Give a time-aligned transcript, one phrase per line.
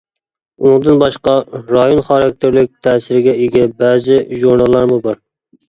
[0.61, 1.35] ئۇنىڭدىن باشقا،
[1.75, 5.25] رايون خاراكتېرلىك تەسىرگە ئىگە بەزى ژۇرناللارمۇ بار.